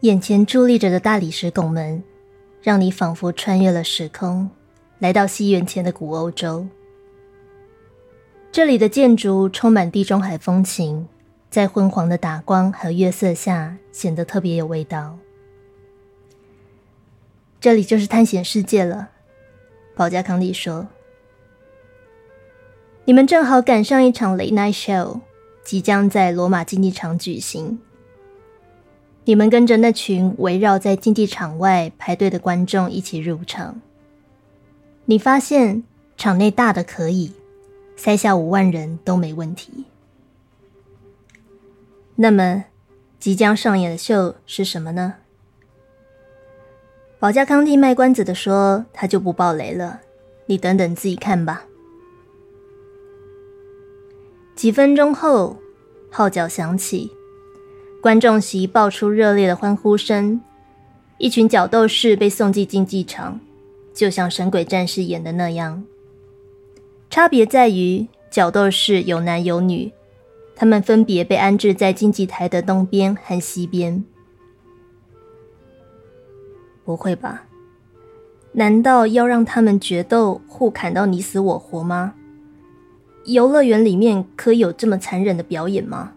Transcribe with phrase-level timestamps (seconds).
[0.00, 2.02] 眼前伫立着的大理石拱门，
[2.62, 4.48] 让你仿佛穿越了时空，
[4.98, 6.66] 来到西元前的古欧洲。
[8.50, 11.06] 这里的建筑充满地中海风情，
[11.50, 15.18] 在昏黄的打光和月色下，显得特别有味道。
[17.60, 19.10] 这里就是探险世界了，
[19.94, 20.88] 保加康利说。
[23.04, 25.20] 你们正好赶上一场 Late Night Show，
[25.62, 27.78] 即将在罗马竞技场举行。
[29.30, 33.80] 你们跟着那群围绕在竞技场外排队的观众一起入场。
[35.04, 35.84] 你发现
[36.16, 37.32] 场内大的可以。
[37.94, 39.84] 塞下五万人都没问题。
[42.16, 42.64] 那么，
[43.20, 45.14] 即将上演的秀是什么呢？
[47.20, 50.00] 保加康帝卖关子的说：“他就不爆雷了，
[50.46, 51.66] 你等等自己看吧。”
[54.56, 55.56] 几分钟后，
[56.10, 57.12] 号角响起，
[58.00, 60.40] 观众席爆出热烈的欢呼声，
[61.18, 63.38] 一群角斗士被送进竞技场，
[63.92, 65.84] 就像神鬼战士演的那样。
[67.10, 69.92] 差别在于，角斗士有男有女，
[70.56, 74.02] 他们分别被安置在竞技台的东边和西边。
[76.86, 77.44] 不会吧？
[78.52, 82.14] 难道要让他们决斗，互砍到你死我活吗？
[83.26, 86.14] 游乐园里面可以有这么残忍的表演吗？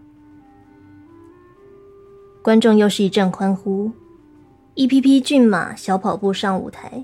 [2.44, 3.90] 观众又是一阵欢呼，
[4.74, 7.02] 一匹匹骏马小跑步上舞台，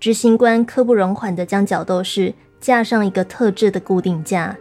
[0.00, 2.34] 执行官刻不容缓地将角斗士。
[2.58, 4.58] 架上一个特制的固定架，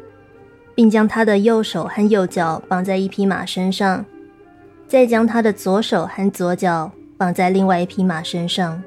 [0.76, 4.06] 并将他的右手和右脚绑在一匹马身上，
[4.88, 8.84] 再将他的左手和左脚绑在另外一匹马身上。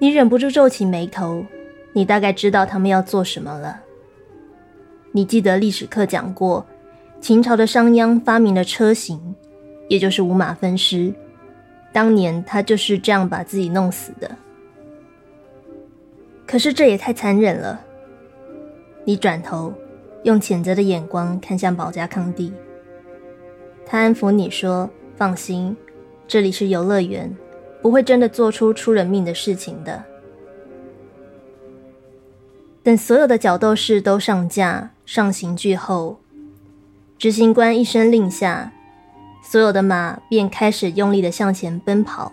[0.00, 1.46] 你忍不住皱起眉头，
[1.92, 3.80] 你大概知道他们要做什么了。
[5.12, 6.66] 你记得历史课讲过，
[7.22, 9.36] 秦朝的商鞅发明了车型，
[9.88, 11.14] 也就是五马分尸，
[11.92, 14.28] 当年他就是这样把自己弄死的。
[16.44, 17.80] 可是这也太残忍了。
[19.04, 19.72] 你转头，
[20.24, 22.52] 用谴责的眼光看向保加康帝。
[23.86, 25.76] 他安抚你说：“放心，
[26.26, 27.32] 这里是游乐园，
[27.80, 30.02] 不会真的做出出人命的事情的。”
[32.82, 36.18] 等所有的角斗士都上架、上刑具后，
[37.22, 38.72] 执行官一声令下，
[39.44, 42.32] 所有的马便开始用力的向前奔跑。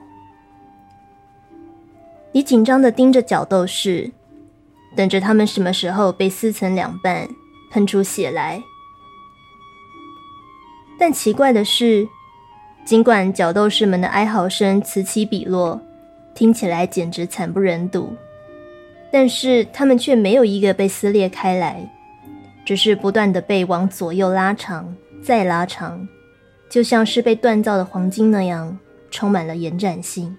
[2.32, 4.10] 你紧张的盯着角斗士，
[4.96, 7.30] 等着他们什么时候被撕成两半，
[7.70, 8.64] 喷出血来。
[10.98, 12.10] 但奇怪的是，
[12.84, 15.80] 尽管角斗士们的哀嚎声此起彼落，
[16.34, 18.16] 听起来简直惨不忍睹，
[19.12, 21.88] 但是他们却没有一个被撕裂开来，
[22.70, 26.08] 只是不断的被往左右拉长，再拉长，
[26.70, 28.78] 就像是被锻造的黄金那样，
[29.10, 30.38] 充满了延展性。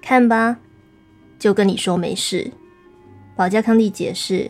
[0.00, 0.58] 看吧，
[1.40, 2.52] 就跟你说没事。
[3.34, 4.48] 保加康利解释，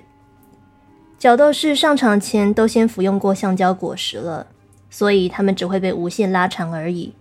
[1.18, 4.46] 角斗士上场前都先服用过橡胶果实了，
[4.90, 7.14] 所以他们只会被无限拉长而已。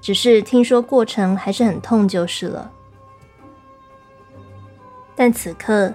[0.00, 2.72] 只是听说过程还是很痛就是了。
[5.14, 5.94] 但此刻，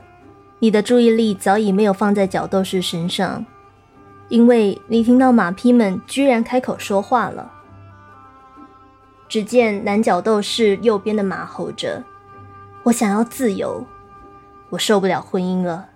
[0.59, 3.45] 你的注意力早已没有放在角斗士身上，
[4.27, 7.51] 因为你听到马匹们居然开口说话了。
[9.29, 12.03] 只见男角斗士右边的马吼着
[12.83, 13.85] ：“我想要自由，
[14.69, 15.87] 我受不了婚姻了。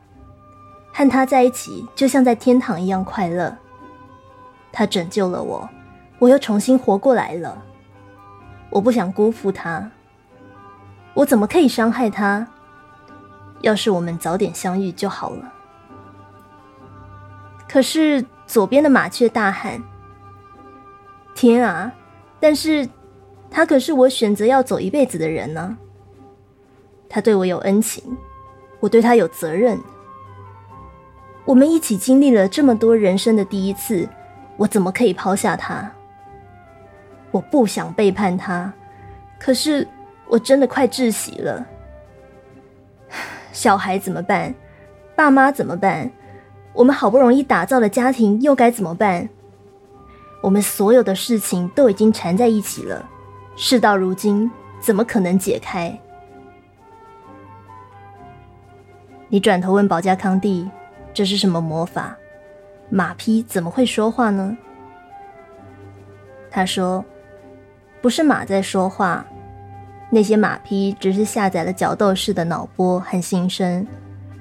[0.93, 3.57] 和他在一起就像在天堂一样快乐。
[4.71, 5.67] 他拯救了我，
[6.19, 7.61] 我又重新活过来了。
[8.69, 9.91] 我不想辜负他，
[11.15, 12.47] 我怎么可以伤害他？
[13.63, 15.51] 要是我们早点相遇就好了。
[17.67, 19.81] 可是左边的麻雀大喊
[21.35, 21.91] ：‘天啊！’
[22.39, 22.87] 但是。”
[23.55, 25.77] 他可是我选择要走一辈子的人呢。
[27.07, 28.03] 他对我有恩情，
[28.79, 29.79] 我对他有责任。
[31.45, 34.09] 我们一起经历了这么多人生的第一次，
[34.57, 35.87] 我怎么可以抛下他？
[37.29, 38.73] 我不想背叛他，
[39.39, 39.87] 可是
[40.27, 41.63] 我真的快窒息了。
[43.53, 44.53] 小孩怎么办？
[45.15, 46.11] 爸妈怎么办？
[46.73, 49.29] 我们好不容易打造的家庭又该怎么办？
[50.41, 53.07] 我们所有的事情都已经缠在一起了。
[53.55, 54.51] 事到如今，
[54.81, 55.97] 怎么可能解开？
[59.29, 60.69] 你转头问保加康帝
[61.13, 62.17] ：“这是什么魔法？
[62.89, 64.57] 马匹怎么会说话呢？”
[66.51, 67.05] 他说
[68.01, 69.25] ：“不是马在说话，
[70.13, 73.87] 那些马匹只是下载了角斗士的脑波和心声，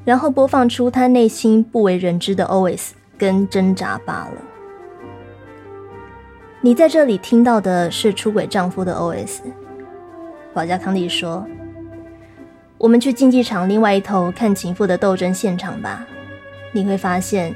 [0.05, 4.35] 然后播放出他内心不为人知的 OS 跟挣扎罢了。”
[6.61, 9.41] 你在这里听到的是出轨丈夫的 O.S。
[10.53, 11.47] 保加康利说
[12.77, 16.05] ：“我们去竞技场另外一头看情妇的斗争现场吧，
[16.71, 17.55] 你会发现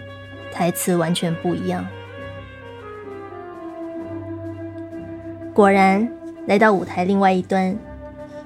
[0.50, 1.86] 台词完全不一样。”
[5.52, 6.08] 果然，
[6.46, 7.76] 来到舞台另外一端，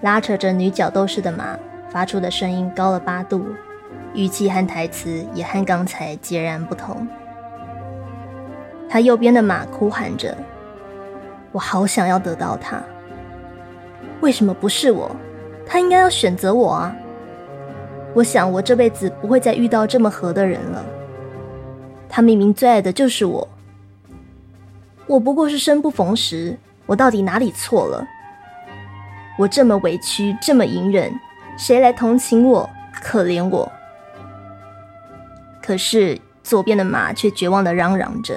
[0.03, 1.59] 拉扯着女角斗士的马
[1.91, 3.47] 发出的声音高了八度，
[4.15, 7.07] 语气和台词也和刚才截然不同。
[8.89, 10.37] 他右边的马哭喊着
[11.53, 12.83] ：“我好想要得到他，
[14.21, 15.15] 为什么不是我？
[15.67, 16.97] 他应该要选择我啊！
[18.15, 20.85] 我想我这辈子不会再遇到这么合的人了。
[22.09, 23.47] 他明明最爱的就是我，
[25.07, 26.57] 我不过是生不逢时。
[26.87, 28.05] 我到底哪里错了？
[29.41, 31.19] 我这么委屈，这么隐忍，
[31.57, 33.73] 谁来同情我、可怜我？
[35.63, 38.35] 可是左边的马却绝望的嚷嚷着。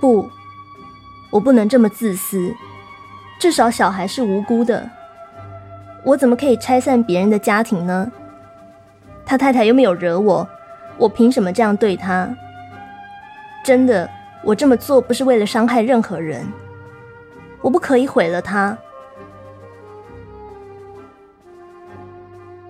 [0.00, 0.28] 不，
[1.30, 2.52] 我不能这么自私。
[3.38, 4.90] 至少小孩是无辜的，
[6.04, 8.10] 我怎么可以拆散别人的家庭呢？
[9.24, 10.48] 他太太又没有惹我，
[10.96, 12.28] 我凭什么这样对他？
[13.62, 14.10] 真的，
[14.42, 16.44] 我这么做不是为了伤害任何人。
[17.60, 18.76] 我不可以毁了他。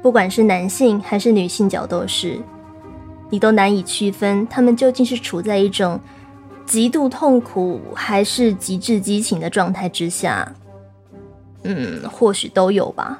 [0.05, 2.39] 不管是男性还是女性角斗士，
[3.31, 5.99] 你都难以区分他们究竟是处在一种。
[6.67, 10.51] 极度痛苦还是极致激情的状态之下，
[11.63, 13.19] 嗯，或许都有吧。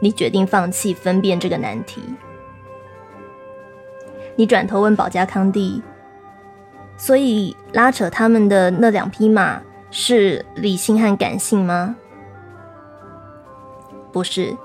[0.00, 2.02] 你决定放弃分辨这个难题。
[4.36, 5.82] 你转头问保加康帝
[6.96, 9.60] ：“所以拉扯他们的那两匹马
[9.90, 11.94] 是理性和感性吗？”
[14.12, 14.56] 不是。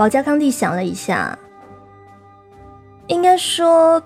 [0.00, 1.38] 保加康帝想了一下，
[3.08, 4.02] 应该说，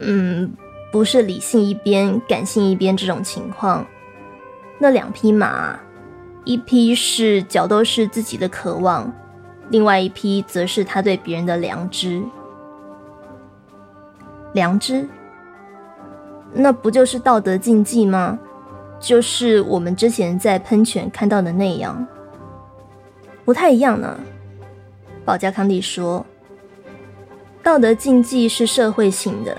[0.00, 0.52] 嗯。
[0.92, 3.86] 不是理性一边，感性一边这种情况。
[4.78, 5.80] 那两匹马，
[6.44, 9.10] 一匹是角斗士自己的渴望，
[9.70, 12.22] 另外一匹则是他对别人的良知。
[14.52, 15.08] 良知？
[16.52, 18.38] 那不就是道德禁忌吗？
[19.00, 22.06] 就是我们之前在喷泉看到的那样。
[23.46, 24.20] 不太一样呢。
[25.24, 26.24] 保加康帝说，
[27.62, 29.56] 道德禁忌是社会性的。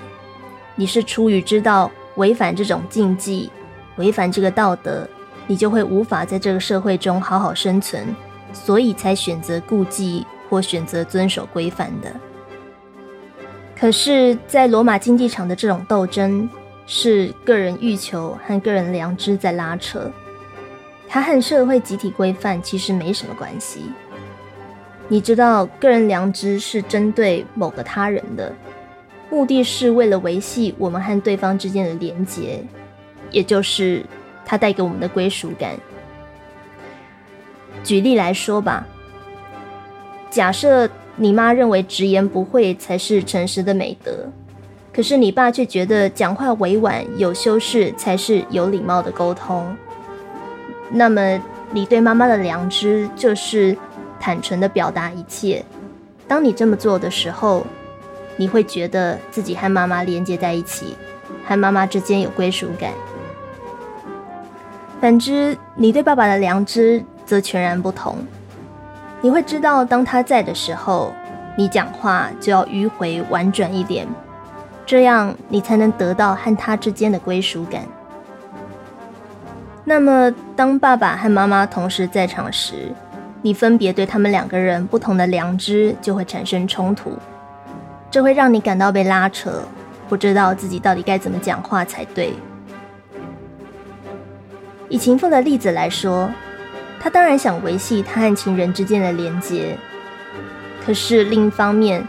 [0.75, 3.49] 你是出于知道违反这种禁忌，
[3.97, 5.07] 违反这个道德，
[5.47, 8.05] 你就会无法在这个社会中好好生存，
[8.51, 12.11] 所以才选择顾忌或选择遵守规范的。
[13.75, 16.49] 可是，在罗马竞技场的这种斗争，
[16.85, 20.11] 是个人欲求和个人良知在拉扯，
[21.07, 23.91] 它和社会集体规范其实没什么关系。
[25.13, 28.51] 你知道，个人良知是针对某个他人的。
[29.29, 32.63] 目的是为了维系我们和对方之间的连结，
[33.29, 34.03] 也就是
[34.43, 35.75] 它带给我们的归属感。
[37.83, 38.87] 举例来说吧，
[40.31, 44.27] 假设你妈认为直言不讳才是诚实的美德，
[44.91, 49.77] 可是你爸却觉得讲话委婉有修饰才是有礼貌的沟通，
[50.89, 51.39] 那么
[51.71, 53.77] 你对妈妈的良知就是
[54.23, 55.65] 坦诚的表达一切。
[56.29, 57.65] 当你这么做的时候。
[58.35, 60.97] 你会觉得自己和妈妈连接在一起，
[61.45, 62.91] 和妈妈之间有归属感。
[64.99, 68.17] 反之，你对爸爸的良知则全然不同。
[69.21, 71.13] 你会知道，当他在的时候，
[71.55, 74.07] 你讲话就要迂回婉转一点，
[74.83, 77.83] 这样你才能得到和他之间的归属感。
[79.83, 82.91] 那么，当爸爸和妈妈同时在场时，
[83.43, 87.15] 你分别对他们两个人不同的良知就会产生冲突。
[88.09, 89.61] 这会让你感到被拉扯，
[90.07, 92.33] 不知道自己到底该怎么讲话才对。
[94.87, 96.31] 以情妇的例子来说，
[96.99, 99.75] 她当然想维系她和情人之间的连结，
[100.85, 102.07] 可是另一方面，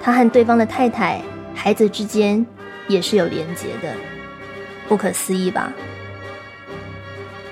[0.00, 1.20] 她和对方的太太、
[1.54, 2.46] 孩子之间
[2.88, 3.92] 也是有连结的。
[4.88, 5.72] 不可思议吧？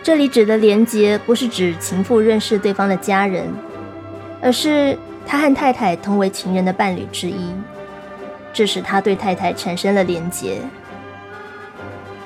[0.03, 3.47] 这里指的连结，不是指情妇认识对方的家人，
[4.41, 7.51] 而是他和太太同为情人的伴侣之一。
[8.53, 10.59] 这使他对太太产生了连结。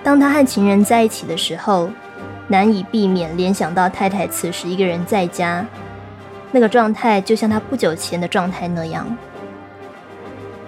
[0.02, 1.90] 当他和情人在一起的时候，
[2.46, 5.66] 难以避免联想到太太此时一个人在家，
[6.52, 9.04] 那个状态就像他不久前的状态那样。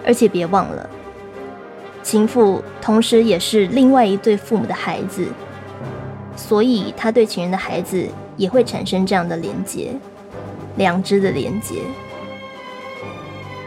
[0.05, 0.89] 而且别忘了，
[2.03, 5.27] 情妇同时也是另外一对父母的孩子，
[6.37, 9.93] 所以他对情人的孩子也会产生这样的连结，
[10.77, 11.77] 良知的连结。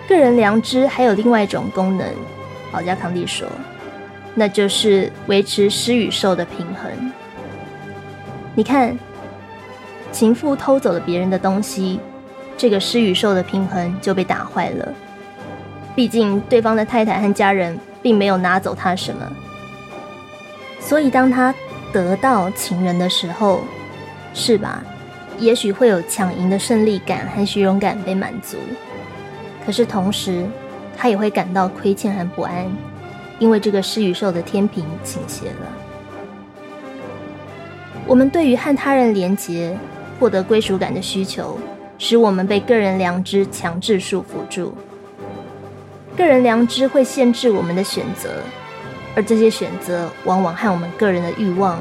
[0.07, 2.07] 个人良知还有另外一种功能，
[2.71, 3.47] 保加康帝说，
[4.33, 7.11] 那就是维持施与受的平衡。
[8.55, 8.97] 你看，
[10.11, 11.99] 情妇偷走了别人的东西，
[12.57, 14.93] 这个施与受的平衡就被打坏了。
[15.95, 19.31] 毕竟对方的太太和家人并没有拿走他什么，
[20.79, 21.53] 所以当他
[21.91, 23.61] 得到情人的时候，
[24.33, 24.83] 是吧？
[25.37, 28.57] 也许会有抢赢的胜利感和虚荣感被满足，
[29.65, 30.45] 可是同时
[30.97, 32.69] 他也会感到亏欠和不安，
[33.39, 35.67] 因为这个施与受的天平倾斜了。
[38.05, 39.77] 我们对于和他人连结、
[40.19, 41.57] 获得归属感的需求，
[41.97, 44.73] 使我们被个人良知强制束缚住。
[46.17, 48.29] 个人良知会限制我们的选择，
[49.15, 51.77] 而这些选择往往和我们个人的欲望。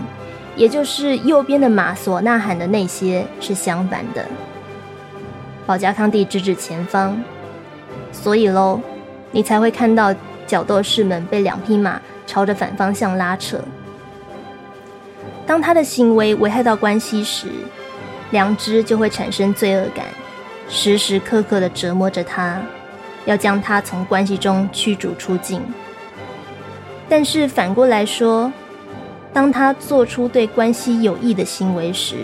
[0.57, 4.27] 也就是右边的马所呐喊的那些是相反的。
[5.65, 7.17] 保加康帝指指前方，
[8.11, 8.81] 所以喽，
[9.31, 10.13] 你才会看到
[10.49, 13.61] 角斗士们被两匹马朝着反方向拉扯。
[15.47, 17.47] 当他的行为危害到关系时，
[18.33, 20.07] 良知就会产生罪恶感，
[20.69, 22.61] 时时刻刻的折磨着他，
[23.27, 25.63] 要将他从关系中驱逐出境。
[27.09, 28.53] 但是反过来说，
[29.33, 32.17] 当他做出对关系有益的行为时，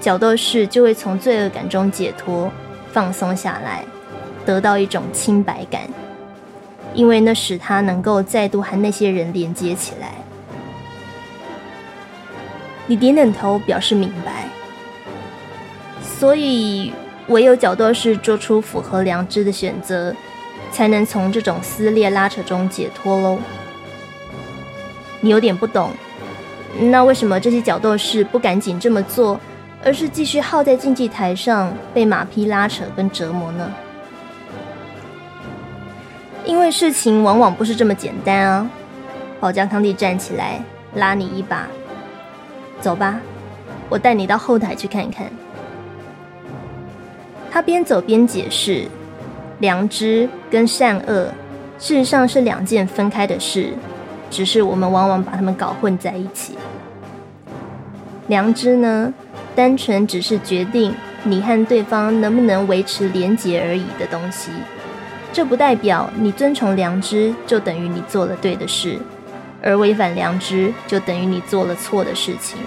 [0.00, 2.50] 角斗士就会从罪恶感中解脱，
[2.92, 3.84] 放松下来，
[4.44, 5.82] 得到一种清白感，
[6.94, 10.12] 因为那使他能够再度和那些人连接起来。
[12.86, 14.48] 你点点头表示明白，
[16.00, 16.92] 所以
[17.26, 20.14] 唯有角斗士做出符合良知的选择，
[20.70, 23.38] 才能从这种撕裂拉扯中解脱喽。
[25.26, 25.90] 你有点不懂。
[26.78, 29.40] 那为什么这些角斗士不赶紧这么做，
[29.84, 33.68] 而是继续耗在竞技台上被马匹拉扯跟折磨呢？
[36.44, 38.70] 因为事情往往不是这么简单啊！
[39.40, 40.62] 保加康帝站起来
[40.94, 41.66] 拉你一把，
[42.80, 43.18] 走吧，
[43.88, 45.26] 我带你到后台去看看。
[47.50, 48.86] 他边走边解释：
[49.58, 51.26] 良知跟善恶
[51.80, 53.72] 事实上是两件分开的事。
[54.36, 56.58] 只是我们往往把它们搞混在一起。
[58.26, 59.10] 良知呢，
[59.54, 64.50] 单纯只是决定你和对方能不能维持连结而已的东西。
[65.32, 68.98] 这不代表你遵从良知就等于你做了对的事，
[69.62, 72.58] 而违反良知就等于你做了错的事情。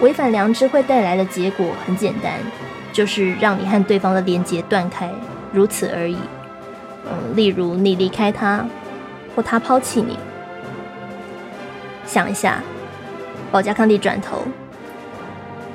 [0.00, 2.32] 违反良知会带来的结果很简单，
[2.92, 5.08] 就是让你和对方的连结断开，
[5.52, 6.18] 如此而已。
[7.06, 8.66] 嗯，例如你离开他。
[9.34, 10.18] 或他抛弃你，
[12.06, 12.62] 想一下，
[13.50, 14.42] 保加康帝转头。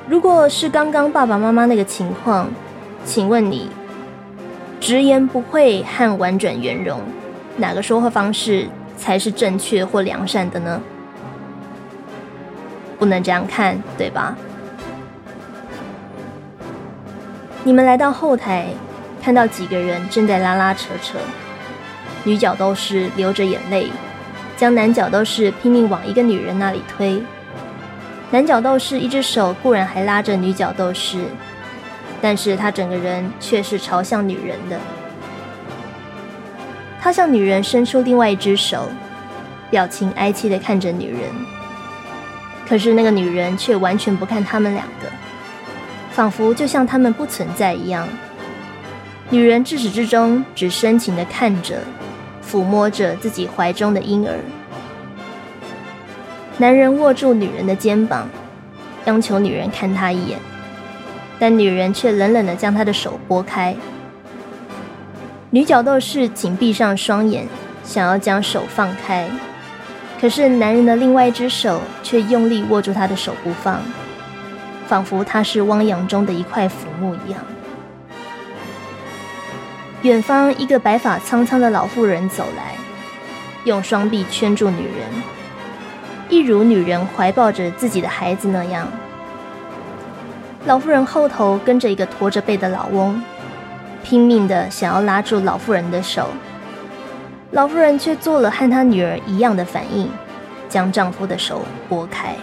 [0.08, 2.48] 如果是刚刚爸爸妈妈那个情况，
[3.04, 3.70] 请问你
[4.80, 7.00] 直言不讳和婉转圆融，
[7.56, 10.80] 哪个说话方式才是正确或良善的呢？
[12.98, 14.36] 不能这样看，对吧？
[17.62, 18.68] 你们来到后台，
[19.22, 21.18] 看到几个人正在拉拉扯扯。
[22.24, 23.90] 女角斗士流着眼泪，
[24.56, 27.22] 将男角斗士拼命往一个女人那里推。
[28.30, 31.24] 男角斗士一只手固然还拉着女角斗士，
[32.20, 34.78] 但是他整个人却是朝向女人的。
[37.00, 38.88] 他向女人伸出另外一只手，
[39.70, 41.22] 表情哀戚的看着女人。
[42.68, 45.08] 可是那个女人却完全不看他们两个，
[46.12, 48.06] 仿佛就像他们不存在一样。
[49.30, 51.78] 女人至始至终只深情的看着。
[52.50, 54.34] 抚摸着自己怀中的婴儿，
[56.58, 58.28] 男人握住女人的肩膀，
[59.04, 60.38] 央求女人看他一眼，
[61.38, 63.76] 但女人却冷冷的将他的手拨开。
[65.50, 67.46] 女角斗士紧闭上双眼，
[67.84, 69.28] 想要将手放开，
[70.20, 73.80] 可是男人的另外一只手却用力握住她的手不放，
[74.88, 77.40] 仿佛他是汪洋中的一块浮木一样。
[80.02, 82.74] 远方，一个白发苍苍的老妇人走来，
[83.64, 85.06] 用双臂圈住女人，
[86.30, 88.88] 一如女人怀抱着自己的孩子那样。
[90.64, 93.22] 老妇人后头跟着一个驼着背的老翁，
[94.02, 96.30] 拼命的想要拉住老妇人的手，
[97.50, 100.10] 老妇人却做了和她女儿一样的反应，
[100.66, 102.34] 将丈夫的手拨开。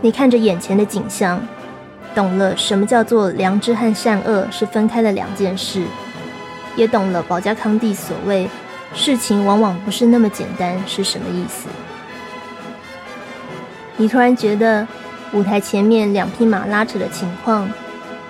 [0.00, 1.40] 你看着眼前的景象。
[2.14, 5.84] 懂了什么叫做良知和善恶是分开的两件事，
[6.76, 8.48] 也懂了保加康帝所谓
[8.94, 11.68] 事情往往不是那么简单是什么意思。
[13.96, 14.86] 你突然觉得
[15.32, 17.68] 舞台前面两匹马拉扯的情况，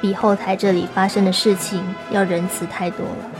[0.00, 3.30] 比后台这里发生的事情要仁慈太多了。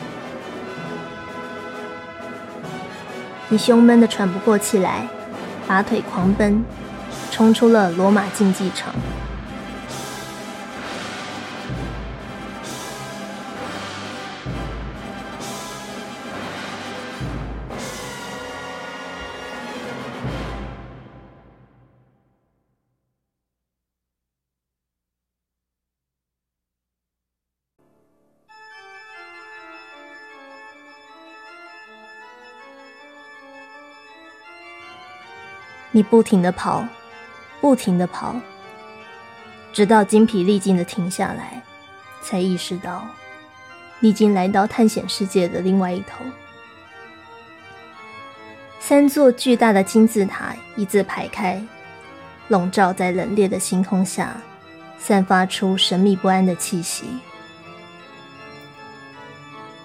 [3.49, 5.07] 你胸闷的喘不过气来，
[5.67, 6.65] 拔腿狂奔，
[7.31, 8.95] 冲出了罗马竞技场。
[35.97, 36.85] 你不停的跑，
[37.61, 38.35] 不停的跑，
[39.73, 41.63] 直到精疲力尽的停下来，
[42.21, 43.07] 才意识到，
[44.01, 46.25] 你已经来到探险世界的另外一头。
[48.81, 51.63] 三座巨大的金字塔一字排开，
[52.49, 54.37] 笼罩在冷冽的星空下，
[54.99, 57.05] 散发出神秘不安的气息。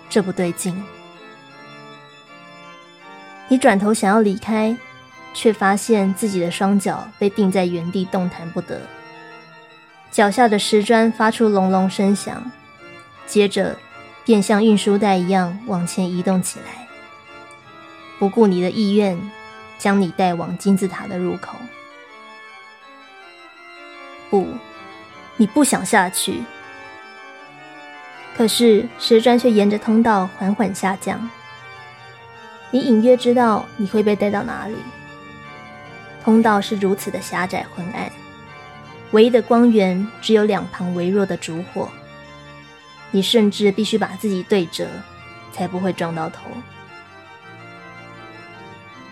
[0.09, 0.83] 这不对劲！
[3.47, 4.75] 你转头想要离开。
[5.39, 8.81] 却发现自己的双脚被钉在原地，动弹不得。
[10.12, 12.51] 脚下的石砖发出隆隆声响，
[13.25, 13.77] 接着
[14.25, 16.86] 便像运输带一样往前移动起来，
[18.19, 19.17] 不顾你的意愿，
[19.77, 21.55] 将你带往金字塔的入口。
[24.29, 24.46] 不，
[25.38, 26.43] 你不想下去。
[28.36, 31.29] 可是石砖却沿着通道缓缓下降。
[32.72, 34.75] 你隐约知道你会被带到哪里。
[36.23, 38.11] 通道是如此的狭窄昏暗，
[39.11, 41.89] 唯一的光源只有两旁微弱的烛火。
[43.11, 44.85] 你甚至必须把自己对折，
[45.51, 46.41] 才不会撞到头。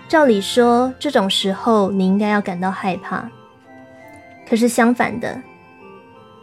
[0.07, 3.29] 照理说，这种时候你应该要感到害怕，
[4.47, 5.41] 可是相反的，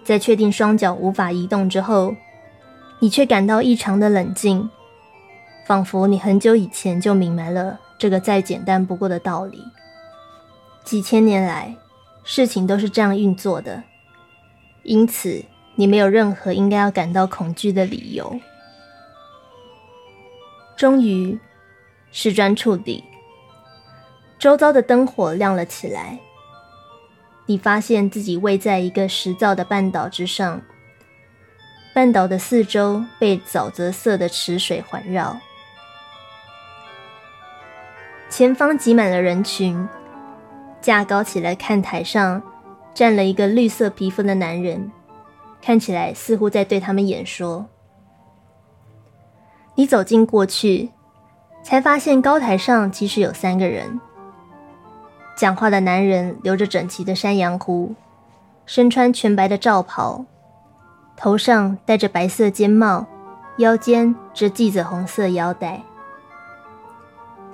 [0.02, 2.14] 在确定双脚无法移动之后，
[2.98, 4.68] 你却感到异常的冷静，
[5.64, 9.62] 仿佛你很久以前就明白了这个再简单不过的道理。
[10.84, 11.74] 几千年来，
[12.22, 13.82] 事情都是这样运作的，
[14.82, 15.42] 因此
[15.76, 18.38] 你没有任何应该要感到恐惧的理由。
[20.76, 21.38] 终于，
[22.12, 23.02] 石砖触底，
[24.38, 26.18] 周遭的灯火亮了起来。
[27.46, 30.60] 你发现自己位在一个石造的半岛之上，
[31.94, 35.38] 半岛的四周被沼泽色的池水环绕，
[38.28, 39.88] 前方挤满了人群。
[40.84, 42.42] 架高起来看台上
[42.92, 44.92] 站了一个绿色皮肤的男人，
[45.62, 47.64] 看起来似乎在对他们演说。
[49.76, 50.90] 你走近过去，
[51.62, 53.98] 才发现高台上其实有三个人。
[55.34, 57.94] 讲话的男人留着整齐的山羊胡，
[58.66, 60.22] 身穿全白的罩袍，
[61.16, 63.06] 头上戴着白色尖帽，
[63.56, 65.82] 腰间则系着红色腰带。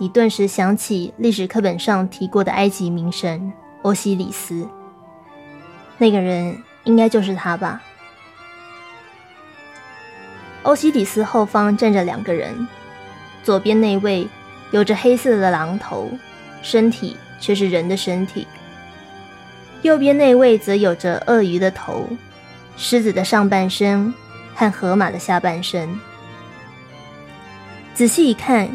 [0.00, 4.66] 你顿时想起历史课本上提过的埃及名神欧西里斯，
[5.98, 7.82] 那个人应该就是他吧？
[10.62, 12.66] 欧西里斯后方站着两个人，
[13.42, 14.26] 左边那位
[14.70, 16.10] 有着黑色的狼头，
[16.62, 18.46] 身体却是人的身体；
[19.82, 22.08] 右边那位则有着鳄鱼的头、
[22.74, 24.14] 狮子的上半身
[24.54, 25.86] 和河马的下半身。
[27.92, 28.66] 仔细一看。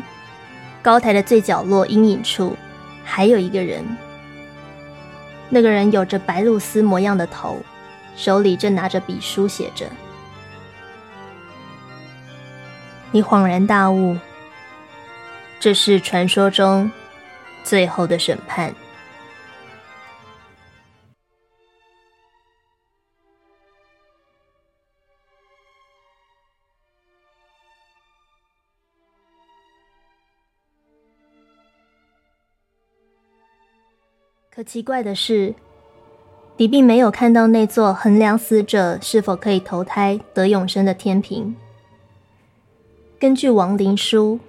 [0.85, 2.55] 高台的最角落阴影处，
[3.03, 3.83] 还有一个人。
[5.49, 7.57] 那个人有着白露丝模样的头，
[8.15, 9.87] 手里正拿着笔书写着。
[13.09, 14.15] 你恍然大悟，
[15.59, 16.91] 这是传说中
[17.63, 18.71] 最后的审判。
[34.65, 35.53] 奇怪的是，
[36.57, 41.55] 你并没有看到那座衡量死者是否可以投胎得永生的天平。
[43.19, 44.39] 根据亡灵书，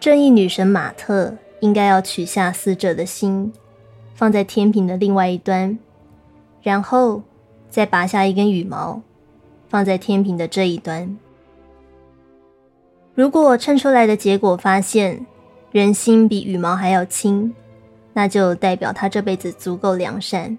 [0.00, 3.52] 正义女神马特应该要取下死者的心，
[4.14, 5.78] 放在天平的另外一端，
[6.60, 7.22] 然后
[7.70, 9.00] 再拔下一根羽毛，
[9.68, 11.16] 放在天平的这一端。
[13.14, 15.24] 如果称出来的结果发现
[15.70, 17.54] 人心比羽毛还要轻。
[18.12, 20.58] 那就代表他这辈子足够良善。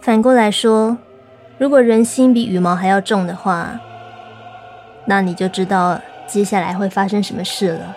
[0.00, 0.96] 反过来说，
[1.58, 3.80] 如果人心比羽毛还要重的话，
[5.06, 7.96] 那你就知道接下来会发生什么事了。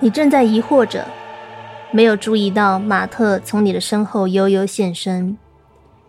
[0.00, 1.06] 你正在疑惑着，
[1.90, 5.38] 没有注意到马特从你的身后悠悠现身，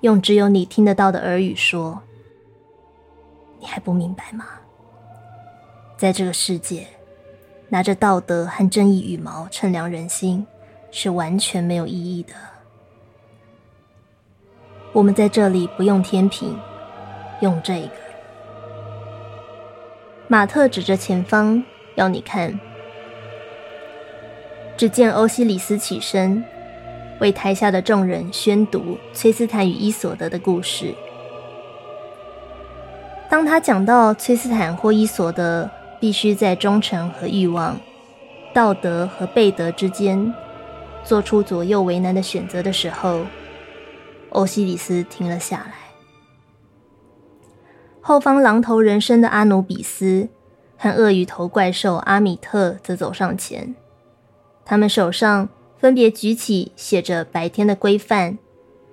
[0.02, 2.02] 用只有你听得到的耳语说
[3.62, 4.46] ：“你还不明白吗？
[5.96, 6.88] 在这个世界。”
[7.70, 10.46] 拿着道德和正义羽毛称量人心，
[10.92, 12.34] 是完全没有意义的。
[14.94, 16.58] 我们在这里不用天平，
[17.42, 17.92] 用这个。
[20.28, 21.64] 马特指着前方，
[21.96, 22.60] 要你看。
[24.78, 26.44] 只见欧西里斯起身，
[27.20, 30.94] 为台下的众人宣读崔斯坦与伊索德的故事。
[33.30, 35.70] 当他讲到崔斯坦或伊索德
[36.06, 37.80] 必须在忠诚和欲望、
[38.54, 40.32] 道德和背德之间
[41.04, 43.26] 做出左右为难的选择的时候，
[44.30, 45.74] 欧西里斯停了下来。
[48.02, 50.30] 后方狼头人身的阿努比斯
[50.78, 53.74] 和鳄鱼头怪兽阿米特则走上前，
[54.64, 58.38] 他们手上分别举起写着“白天的规范”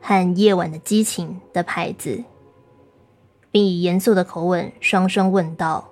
[0.01, 2.25] 和“夜晚的激情”的牌子，
[3.51, 5.91] 并以严肃的口吻双双问道：“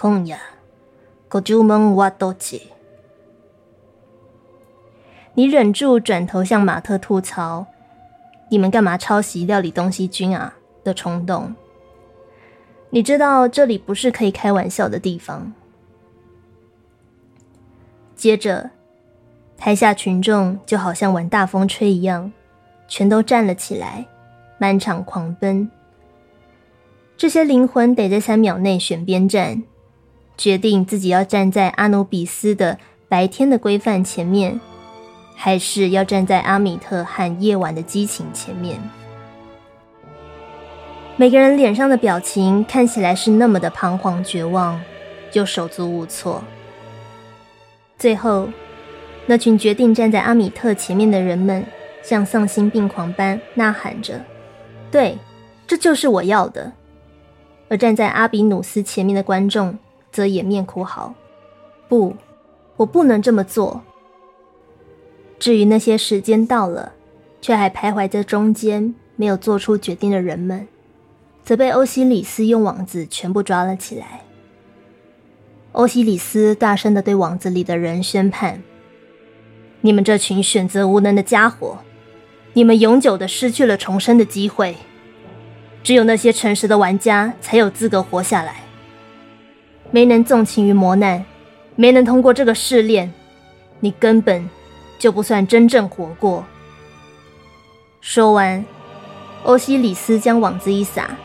[0.00, 0.40] 空呀，
[1.28, 2.68] 狗猪们挖多起？”
[5.36, 7.66] 你忍住转头向马特吐槽。
[8.48, 11.54] 你们干嘛抄袭料理东西君啊的冲动？
[12.88, 15.52] 你知道这里不是可以开玩笑的地方。
[18.16, 18.70] 接着，
[19.58, 22.32] 台下群众就好像玩大风吹一样，
[22.88, 24.06] 全都站了起来，
[24.56, 25.70] 满场狂奔。
[27.18, 29.62] 这些灵魂得在三秒内选边站，
[30.40, 32.78] 决定自己要站在阿努比斯的
[33.10, 34.58] 白天的规范前面。
[35.42, 38.78] 还是要站在阿米特和夜晚的激情前面。
[41.16, 44.78] 每个人脸上的表情看起来是那么的彷徨绝望，
[45.32, 46.44] 又手足无措。
[47.98, 48.50] 最后，
[49.24, 51.64] 那群决定站在阿米特前面的人们，
[52.02, 54.20] 像丧心病狂般呐喊着
[54.92, 55.16] ：“对，
[55.66, 56.70] 这就是我要的。”
[57.70, 59.78] 而站在阿比努斯前面的观众
[60.10, 61.14] 则掩面哭嚎
[61.88, 62.16] ：“不，
[62.76, 63.82] 我不能这么做。”
[65.38, 66.92] 至于那些时间到了，
[67.40, 70.68] 却还徘徊在中间没有做出决定的人们，
[71.44, 74.22] 则被欧西里斯用网子全部抓了起来。
[75.72, 78.62] 欧西里斯大声的对网子里的人宣判
[79.82, 81.78] ：“你们这群选择无能的家伙，
[82.52, 84.76] 你们永久的失去了重生的机会。
[85.82, 88.56] 只有那些诚实的玩家才有资格活下来。
[89.90, 91.24] 没能纵情于磨难，
[91.76, 93.12] 没能通过这个试炼，
[93.80, 94.48] 你根本……”
[95.00, 96.44] 就不算真正活过。
[98.02, 98.62] 说完，
[99.44, 101.16] 欧西里斯将网子一撒，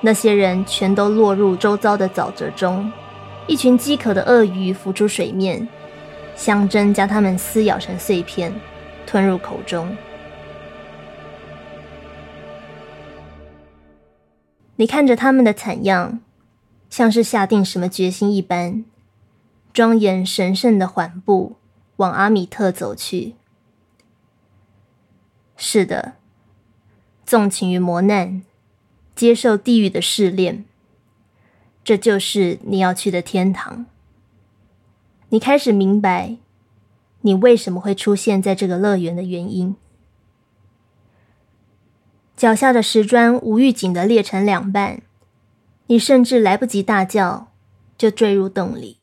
[0.00, 2.88] 那些人全都落入周遭的沼泽中。
[3.48, 5.66] 一群饥渴的鳄鱼浮出水面，
[6.36, 8.54] 象征将它们撕咬成碎片，
[9.04, 9.96] 吞入口中。
[14.76, 16.20] 你看着他们的惨样，
[16.94, 18.84] 像是下定什么决心一般，
[19.72, 21.56] 庄严神圣的缓步。
[21.96, 23.34] 往阿米特走去。
[25.56, 26.12] 是的，
[27.26, 28.44] 纵情于磨难，
[29.16, 30.64] 接受地狱的试炼，
[31.82, 33.86] 这就是你要去的天堂。
[35.30, 36.36] 你开始明白，
[37.22, 39.74] 你为什么会出现在这个乐园的原因。
[42.36, 45.02] 脚下的石砖无预警的裂成两半，
[45.86, 47.52] 你甚至来不及大叫，
[47.98, 49.00] 就坠入洞里。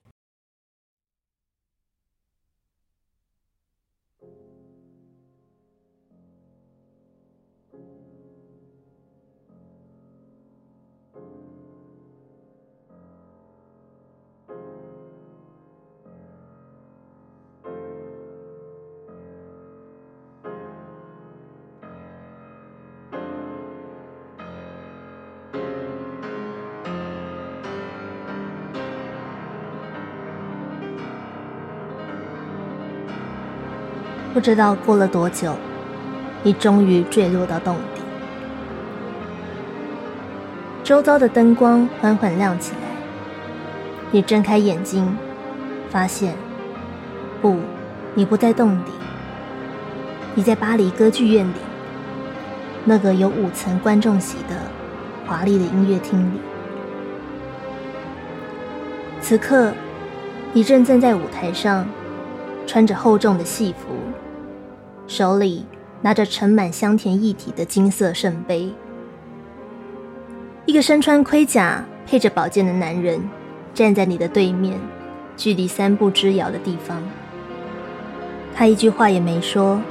[34.42, 35.54] 不知道过了多久，
[36.42, 38.02] 你终于坠落到洞底。
[40.84, 42.80] 周遭的灯光缓缓亮起来，
[44.10, 45.16] 你睁开眼睛，
[45.92, 46.34] 发现，
[47.40, 47.60] 不，
[48.16, 48.92] 你不在洞底，
[50.34, 51.54] 你在巴黎歌剧院里，
[52.84, 54.56] 那个有五层观众席的
[55.28, 56.40] 华丽的音乐厅里。
[59.22, 59.72] 此刻，
[60.52, 61.88] 你正站在舞台上，
[62.66, 64.01] 穿着厚重的戏服。
[65.12, 65.66] 手里
[66.02, 68.74] 拿着盛满香甜液体的金色圣杯，
[70.66, 73.20] 一个身穿盔甲、配着宝剑的男人
[73.74, 74.80] 站在你的对面，
[75.36, 77.04] 距离三步之遥的地方。
[78.56, 79.82] 他一句话也没说，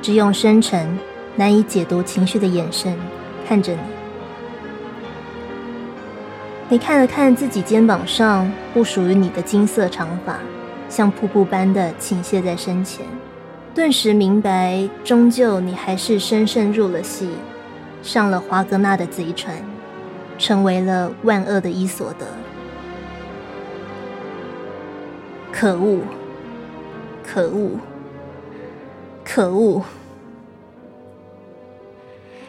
[0.00, 0.96] 只用深沉、
[1.34, 2.96] 难以解读情绪的眼神
[3.48, 3.78] 看着你。
[6.68, 10.38] 你看了看自己肩膀上不属于你的金色长发，
[10.88, 13.04] 像瀑布般的倾泻在身前，
[13.76, 17.28] 顿时明白，终究你还是深深入了戏，
[18.02, 19.54] 上了华格纳的贼船，
[20.38, 22.24] 成为了万恶的伊索德。
[25.52, 25.98] 可恶！
[27.22, 27.72] 可恶！
[29.22, 29.82] 可恶！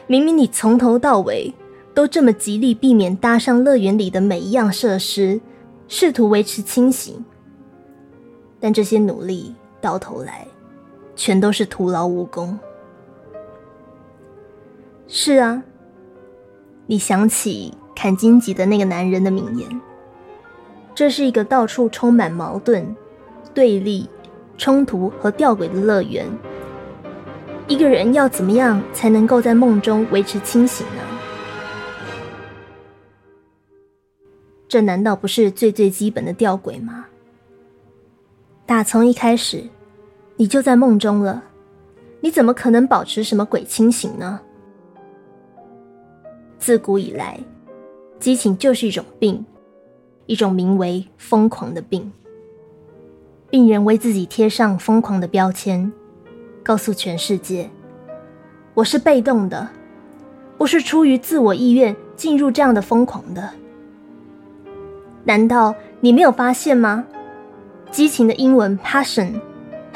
[0.08, 1.54] 明明你从头到尾。
[1.94, 5.42] 都这么极力避免搭上乐园里的每一样设施，
[5.88, 7.26] 试图维持清醒，
[8.60, 10.48] 但这些努力到头来
[11.18, 12.58] 全都是徒劳无功。
[15.08, 15.64] 是啊，
[16.86, 19.82] 你想起砍荆棘的那个男人的名言
[20.94, 22.96] ：“这是一个到处充满矛盾、
[23.54, 24.08] 对立、
[24.58, 26.26] 冲突和吊诡的乐园。
[27.68, 31.02] 一个人要怎么样才能够在梦中维持清醒呢？”
[34.70, 37.06] 这难道不是最最基本的吊诡吗？
[38.66, 39.64] 打从一开始，
[40.38, 41.44] 你就在梦中了，
[42.22, 44.40] 你怎么可能保持什么鬼清醒呢？
[46.60, 47.40] 自古以来，
[48.20, 49.44] 激情就是一种病，
[50.28, 52.12] 一种名为疯狂的病。
[53.50, 55.92] 病人为自己贴上疯狂的标签，
[56.64, 57.70] 告诉全世界
[58.76, 59.68] ：“我是被动的，
[60.58, 63.50] 不是出于自我意愿进入这样的疯狂的。”
[65.26, 67.06] 难道你没有发现吗？
[67.90, 69.34] 激情的英文 passion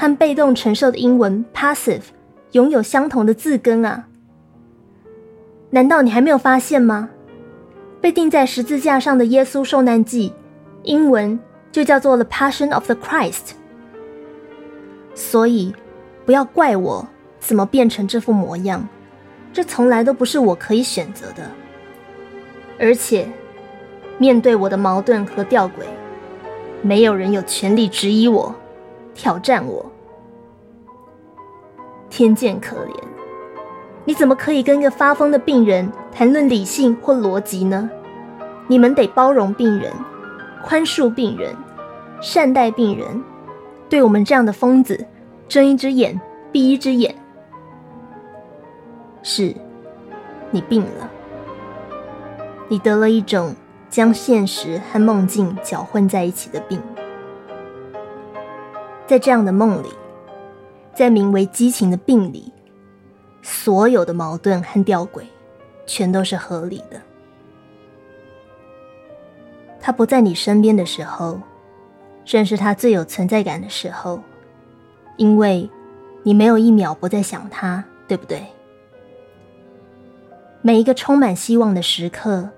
[0.02, 2.02] 和被动承受的英文 passive
[2.54, 4.08] 拥有相同的字根啊！
[5.70, 7.12] 难道你还没有发现吗？
[8.02, 10.34] 被钉在十字架上的耶稣受难记，
[10.82, 11.40] 英文
[11.72, 13.52] 就叫做 The Passion of the Christ。
[15.14, 15.72] 所以，
[16.26, 17.08] 不要怪我
[17.40, 18.90] 怎么变成这副模样，
[19.54, 21.44] 这从来都不是我可以选择的，
[22.80, 23.28] 而且。
[24.18, 25.84] 面对我的矛盾和吊诡，
[26.82, 28.56] 没有人有权利质疑我、
[29.14, 29.91] 挑战我。
[32.12, 32.94] 天见可怜，
[34.06, 37.90] 你怎么可以跟一个发疯的病人谈论理性或逻辑呢？
[38.68, 39.92] 你们得包容病人，
[40.64, 41.56] 宽恕病人，
[42.22, 43.24] 善待病人，
[43.90, 45.08] 对我们这样的疯子
[45.48, 46.22] 睁一只眼
[46.52, 47.16] 闭一只眼。
[49.24, 49.56] 是，
[50.52, 51.10] 你病了，
[52.68, 53.56] 你得了一种。
[53.92, 56.82] 将现实和梦境搅混在一起的病，
[59.06, 59.90] 在这样的梦里，
[60.94, 62.52] 在名为激情的病里，
[63.42, 65.24] 所有的矛盾和吊诡，
[65.86, 67.02] 全都是合理的。
[69.80, 71.40] 他不在你身边的时候，
[72.24, 74.22] 正是他最有存在感的时候，
[75.18, 75.70] 因为
[76.24, 78.46] 你没有一秒不在想他，对不对？
[80.62, 82.50] 每一个充满希望的时刻。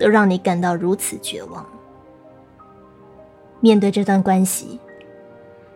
[0.00, 1.66] 都让你感到如此绝望。
[3.60, 4.80] 面对这段关系，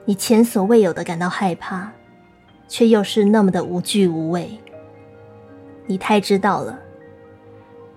[0.06, 1.92] 你前所未有的感到害怕，
[2.74, 4.50] 却又是那么的无惧无畏。
[5.86, 6.76] 你太知道了，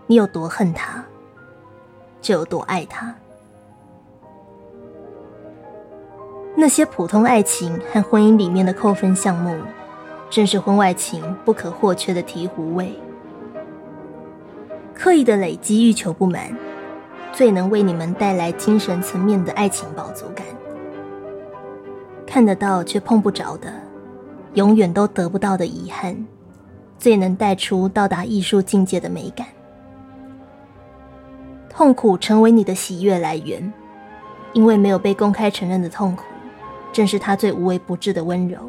[0.06, 1.04] 你有多恨他，
[2.22, 3.12] 就有多爱他。
[6.56, 9.58] 那些普通爱情和婚姻里面的扣分项目，
[10.30, 12.94] 正是婚外情不可或缺的醍醐味。
[14.94, 16.56] 刻意的累积欲求不满，
[17.34, 20.46] 最能为你们带来精神层面的爱情饱足感。
[22.28, 23.74] 看得到却碰不着的，
[24.54, 26.16] 永远都得不到的遗憾，
[26.98, 29.48] 最能带出到达艺术境界的美感。
[31.70, 33.72] 痛苦成为你的喜悦来源，
[34.54, 36.24] 因为没有被公开承认的痛苦，
[36.92, 38.60] 正是他最无微不至的温柔。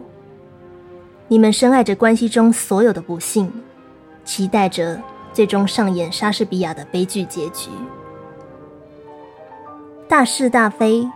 [1.26, 3.50] 你们深爱着关系中所有的不幸，
[4.24, 5.00] 期待着。
[5.30, 7.70] 最终上演莎士比亚的悲剧结局。
[10.08, 11.06] 大是大非，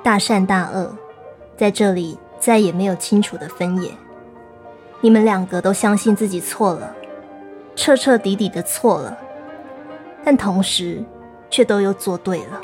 [0.00, 0.96] 大善大恶，
[1.56, 3.90] 在这里再也没有清楚的分野。
[5.04, 6.96] 你们两个都相信自己错了，
[7.76, 9.18] 彻彻底底的错了，
[10.24, 11.04] 但同时
[11.50, 12.58] 却都有做对了。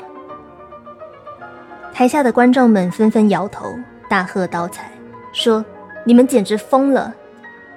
[1.93, 3.67] 台下的观众们纷纷摇头，
[4.09, 4.91] 大喝倒彩，
[5.31, 5.63] 说
[6.03, 7.13] ：“你们简直疯了！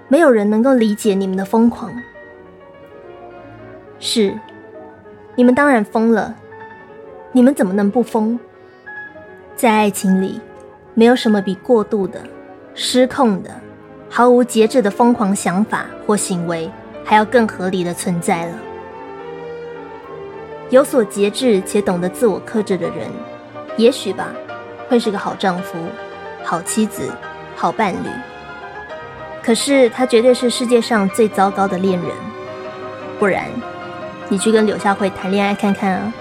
[0.08, 1.92] 没有人能够理解你们的疯狂。”
[4.00, 4.34] 是，
[5.34, 6.34] 你们当然疯了。
[7.32, 8.40] 你们怎么能不疯？
[9.54, 10.40] 在爱情里，
[10.94, 12.22] 没有什么比过度的、
[12.74, 13.50] 失控的、
[14.16, 16.70] 毫无节制的疯狂想法或行为
[17.04, 18.52] 还要更合理的存在了。
[20.70, 23.10] 有所节制且懂得自我克制的人，
[23.76, 24.28] 也许吧，
[24.88, 25.76] 会是个好丈夫、
[26.44, 27.10] 好妻子、
[27.56, 28.08] 好伴侣。
[29.42, 32.10] 可是他绝对是世界上最糟糕的恋人，
[33.18, 33.46] 不然。
[34.28, 36.12] 你去跟柳下惠谈恋爱看看啊！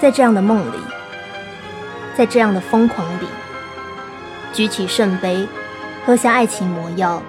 [0.00, 0.78] 在这样的梦里，
[2.16, 3.26] 在这样的疯狂里，
[4.52, 5.46] 举起圣杯，
[6.04, 7.22] 喝下爱情魔药，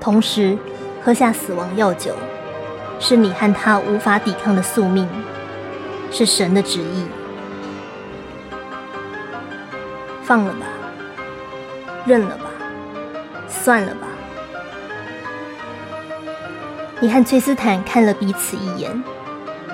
[0.00, 0.56] 同时
[1.02, 2.14] 喝下死亡药酒，
[3.00, 5.08] 是你和他无法抵抗的宿命，
[6.10, 7.06] 是神的旨意。
[10.22, 10.66] 放了吧，
[12.06, 12.44] 认了吧，
[13.48, 14.06] 算了吧。
[17.00, 19.02] 你和崔斯坦看了彼此一眼，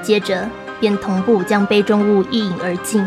[0.03, 0.49] 接着
[0.81, 3.05] 便同步将杯中物一饮而尽。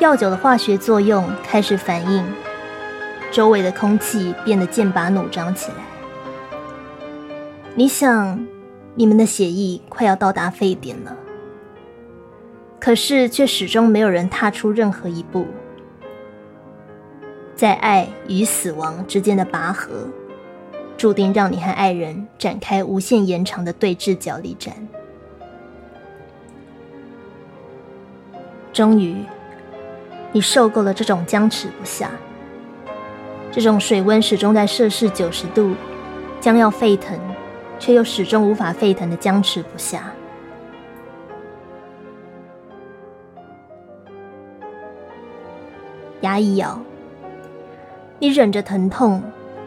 [0.00, 2.24] 药酒的化学作用开始反应，
[3.32, 5.78] 周围的空气变得剑拔弩张起来。
[7.74, 8.46] 你想，
[8.94, 11.16] 你们的血液快要到达沸点了，
[12.78, 15.46] 可是却始终没有人踏出任何一步，
[17.56, 20.08] 在爱与死亡之间的拔河。
[20.96, 24.74] 注定让你和爱人展开无限延长的对峙角力战。
[28.72, 29.16] 终于，
[30.32, 32.10] 你受够了这种僵持不下，
[33.50, 35.74] 这种水温始终在摄氏九十度，
[36.40, 37.18] 将要沸腾，
[37.78, 40.12] 却又始终无法沸腾的僵持不下。
[46.20, 46.80] 牙一咬，
[48.18, 49.22] 你忍着疼痛。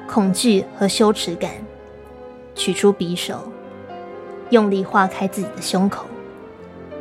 [0.08, 1.50] 恐惧和羞耻感，
[2.54, 3.50] 取出匕首，
[4.50, 6.06] 用力划开自己的胸口，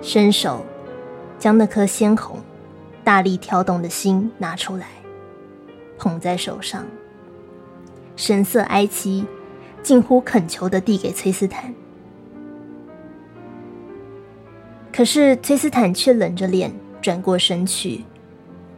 [0.01, 0.64] 伸手
[1.37, 2.38] 将那颗鲜红、
[3.03, 4.87] 大力跳动的心拿出来，
[5.99, 6.87] 捧在手上，
[8.17, 9.27] 神色哀戚，
[9.83, 11.75] 近乎恳求的递给崔斯坦。
[14.93, 18.05] 可是崔斯坦却冷着脸转过身去，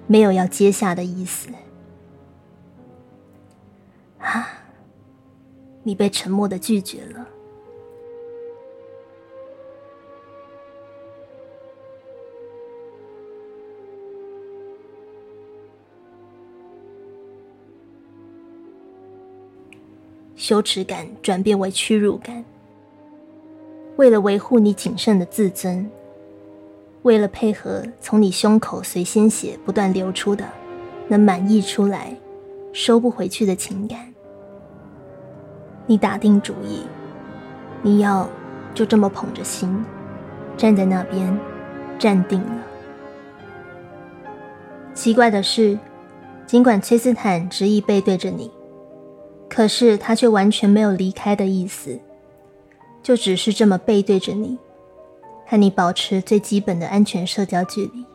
[0.07, 1.49] 没有要接下的意思。
[4.19, 4.49] 啊！
[5.83, 7.27] 你被沉默的拒绝了。
[20.43, 22.45] 羞耻感转变为屈辱感。
[23.95, 25.89] 为了维护你谨慎的自尊，
[27.03, 30.45] 为了配合从你胸口随鲜血不断流出的，
[31.07, 32.17] 能满溢出来、
[32.73, 34.13] 收不回去的情感。
[35.87, 36.83] 你打定主意，
[37.81, 38.29] 你要
[38.75, 39.85] 就这么捧着心，
[40.57, 41.39] 站在那边，
[42.01, 42.59] 站定了。
[44.93, 45.79] 奇怪的是，
[46.47, 48.51] 尽管崔斯坦执意背对着你，
[49.55, 52.01] 可是他却完全没有离开的意思，
[53.03, 54.57] 就只是这么背对着你，
[55.47, 58.07] 和你保持最基本的安全社交距离。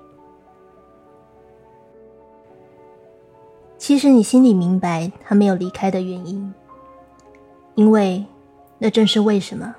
[3.77, 6.51] 其实你心里明白他没有离开的原因。
[7.75, 8.25] 因为，
[8.79, 9.75] 那正是为什么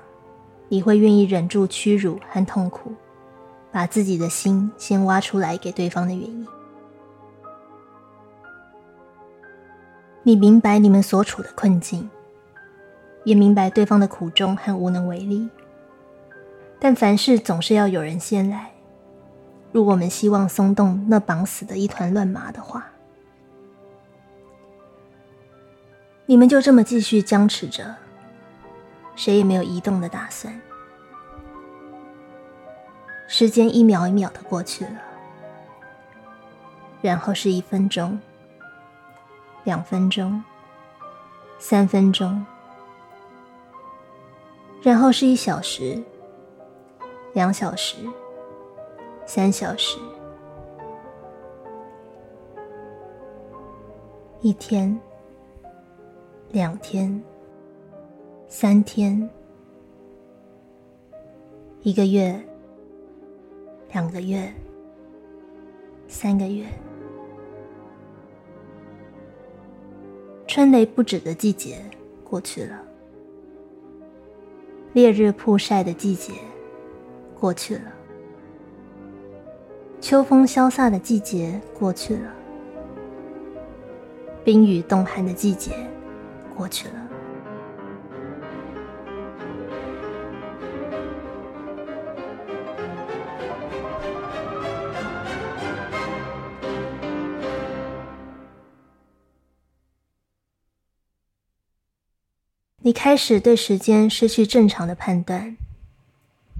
[0.69, 2.93] 你会愿意忍住屈辱和痛苦，
[3.69, 6.47] 把自己的心先挖出来给对方的原因。
[10.29, 12.07] 你明白你们所处的困境，
[13.23, 15.49] 也明白对方的苦衷和无能为力。
[16.77, 18.69] 但凡事总是要有人先来。
[19.71, 22.85] 如果我们希望松动那绑死的一团乱麻的话。
[26.27, 27.95] 你们就这么继续僵持着，
[29.15, 30.61] 谁也没有移动的打算。
[33.27, 35.01] 时间一秒一秒的过去了，
[37.01, 38.19] 然后是一分钟、
[39.63, 40.43] 两分钟、
[41.57, 42.45] 三分钟，
[44.81, 46.01] 然后是一小时、
[47.33, 47.97] 两小时、
[49.25, 49.97] 三小时、
[54.41, 54.99] 一天。
[56.51, 57.23] 两天，
[58.47, 59.29] 三天，
[61.83, 62.43] 一个月，
[63.91, 64.51] 两个月，
[66.07, 66.65] 三个月，
[70.49, 71.77] 春雷不止的季节
[72.23, 72.81] 过去了，
[74.93, 76.33] 烈日曝晒的季节
[77.39, 77.83] 过去了，
[80.01, 82.33] 秋风萧飒的季节过去了，
[84.43, 85.69] 冰雨冻寒的季节。
[86.57, 87.08] 过去了。
[102.89, 105.55] 你开始对时间失去正常的判断，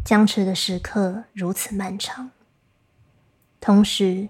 [0.05, 2.29] 僵持的时刻如此漫长，
[3.59, 4.29] 同时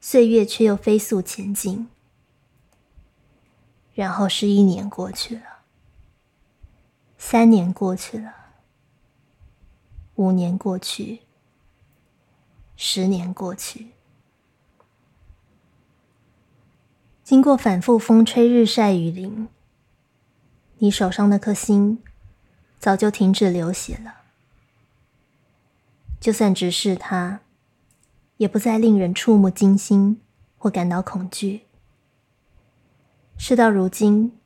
[0.00, 1.88] 岁月却又飞速前进。
[3.94, 5.42] 然后是一年过去了，
[7.16, 8.34] 三年过去了，
[10.16, 11.20] 五年过去，
[12.74, 13.92] 十年过去，
[17.22, 19.46] 经过反复风吹日晒雨淋，
[20.78, 22.02] 你手上那颗心
[22.78, 24.14] 早就停止流血了。
[26.20, 27.40] 就算直视它，
[28.36, 30.20] 也不再令人触目惊心
[30.58, 31.62] 或感到恐惧。
[33.38, 34.38] 事到如今，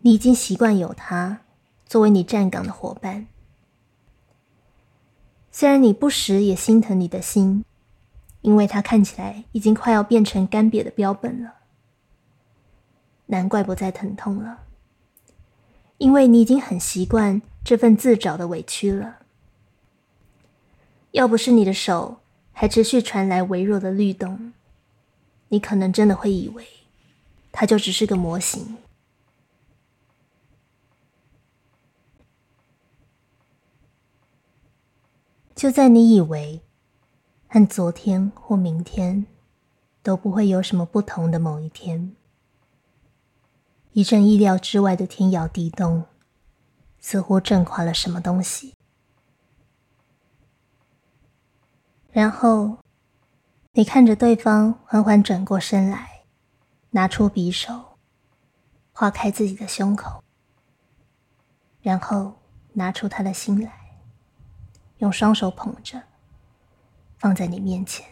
[0.00, 1.40] 你已经习惯有它
[1.86, 3.26] 作为你站岗的伙伴。
[5.50, 7.64] 虽然你不时也心疼你的心，
[8.42, 11.54] 因为它看起来已经快要变成干瘪的标本了。
[13.26, 14.65] 难怪不再疼痛了，
[15.98, 19.18] 因为你已经很习惯这份自找的委屈了。
[21.12, 22.18] 要不是你的手
[22.52, 24.52] 还持续传来微弱的律动，
[25.48, 26.66] 你可能真的会以为
[27.50, 28.76] 它就只是个模型。
[35.54, 36.60] 就在你以为
[37.48, 39.24] 和昨天或明天
[40.02, 42.14] 都不会有什么不同的某一天，
[43.96, 46.04] 一阵意料之外的天摇地动，
[46.98, 48.74] 似乎震垮了什么东西。
[52.12, 52.76] 然后，
[53.72, 56.24] 你看着对方缓缓转过身来，
[56.90, 57.96] 拿出匕首，
[58.92, 60.22] 划开自己的胸口，
[61.80, 62.34] 然后
[62.74, 63.72] 拿出他的心来。
[64.98, 66.02] 用双手捧着，
[67.16, 68.06] 放在你面前。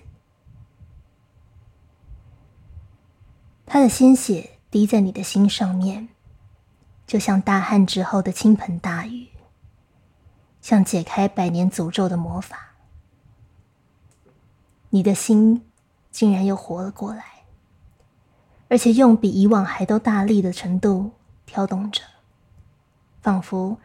[3.67, 6.09] 他的鲜血滴在你的心上面，
[7.07, 9.29] 就像大旱之后的倾盆大雨，
[10.61, 12.75] 像解开百年诅咒的魔法。
[14.91, 15.65] 你的心
[16.11, 17.25] 竟然又活了过来，
[18.67, 21.13] 而且用比以往还都大力的程度
[21.47, 22.03] 跳动着，
[23.23, 23.79] 仿佛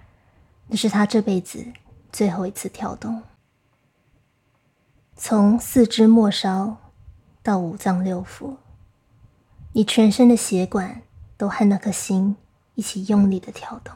[0.65, 1.63] 那是他这辈子。
[2.11, 3.21] 最后一次跳动，
[5.15, 6.77] 从四肢末梢
[7.43, 8.55] 到五脏六腑，
[9.79, 11.03] 你全身的血管
[11.37, 12.35] 都和那颗心
[12.75, 13.95] 一起用力的跳动，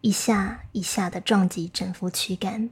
[0.00, 2.70] 一下一下的撞击整副躯干，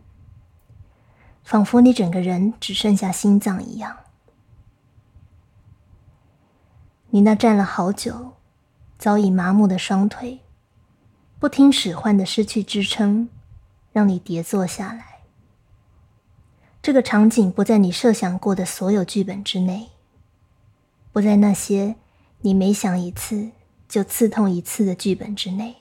[1.42, 3.96] 仿佛你整个人只剩下心脏一样。
[7.10, 8.34] 你那站了好久、
[8.96, 10.38] 早已麻木的双腿，
[11.40, 13.28] 不听使唤的失去支撑。
[13.90, 15.22] 让你跌坐下来。
[16.80, 19.88] 这个场景不在你设想过的所有剧本之内，
[21.18, 21.96] 不在那些
[22.42, 23.50] 你每想一次
[23.88, 25.74] 就刺痛一次的剧本之内。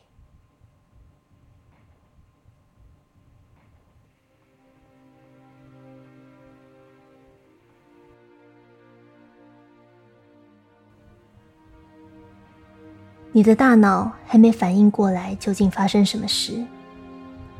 [13.32, 16.66] 你的大脑还没反应过来，究竟发生什么事。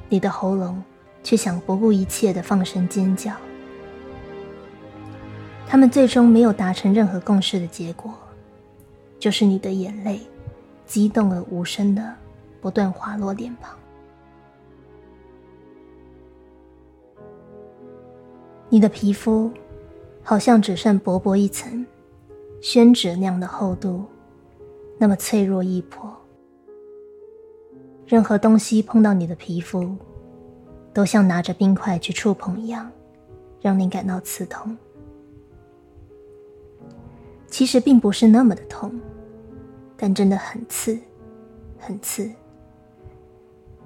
[0.10, 0.84] 你的喉咙
[1.22, 3.32] 却想不顾一切的放声尖叫。
[5.70, 8.14] 他们最终没有达成任何共识的结果，
[9.20, 10.22] 就是你的眼泪
[10.86, 12.16] 激动而无声的
[12.62, 13.78] 不断滑落脸庞。
[18.70, 19.52] 你的皮肤
[20.24, 21.86] 好像只剩薄薄一层
[22.62, 24.06] 宣纸那样的厚度，
[24.98, 26.10] 那么脆弱易破。
[28.06, 29.96] 任何东西碰到你的皮肤，
[30.94, 32.90] 都像拿着冰块去触碰一样，
[33.62, 34.78] 让你感到刺痛。
[37.48, 38.92] 其实并不是那么的痛，
[39.96, 41.00] 但真的很刺，
[41.80, 42.30] 很刺。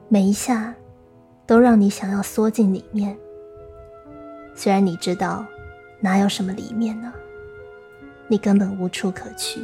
[0.09, 0.73] 每一下
[1.45, 3.17] 都让你想要缩进里面。
[4.53, 5.45] 虽然你知道
[6.01, 7.13] 哪有什么里面呢，
[8.27, 9.61] 你根本无处可去。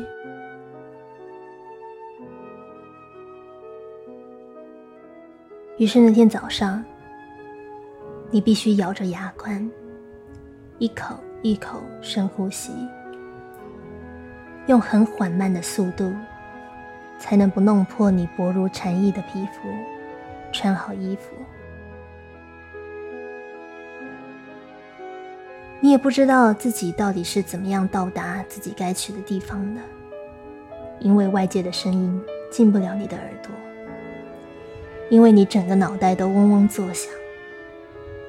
[5.78, 6.84] 于是那天早上，
[8.32, 9.70] 你必须咬着牙关，
[10.80, 12.72] 一口一口深呼吸，
[14.68, 16.14] 用很缓慢的速度，
[17.18, 19.70] 才能不弄破你薄如蝉翼的皮肤。
[20.54, 21.36] 穿好衣服，
[25.82, 29.82] 你也不知道自己到底是怎么样到达自己该去的地方的，
[31.00, 33.52] 因为外界的声音进不了你的耳朵。
[35.10, 37.12] 因为你整个脑袋都嗡嗡作响，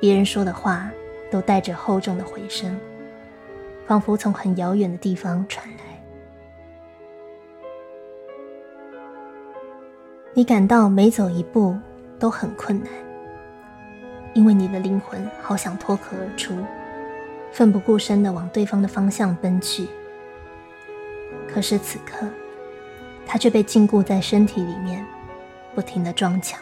[0.00, 0.90] 别人说的话
[1.30, 2.78] 都带着厚重的回声，
[3.86, 5.97] 仿佛从很遥远的地方传来。
[10.38, 11.76] 你感到每走一步
[12.16, 12.88] 都很困难，
[14.34, 16.54] 因为你的灵魂好想脱壳而出，
[17.50, 19.88] 奋不顾身的往对方的方向奔去。
[21.52, 22.24] 可是此刻，
[23.26, 25.04] 他却被禁锢在身体里面，
[25.74, 26.60] 不停的撞墙。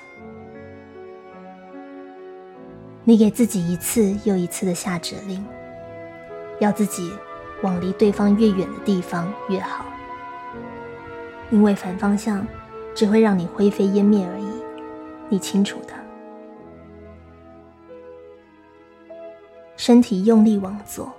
[3.04, 5.44] 你给自己一次又一次的下指令，
[6.60, 7.12] 要自己
[7.62, 9.84] 往离对方越远的地方越好，
[11.50, 12.42] 因为反方向
[12.96, 14.48] 只会让你灰飞烟灭而已，
[15.28, 15.92] 你清楚的。
[19.76, 21.12] 身体用力往左，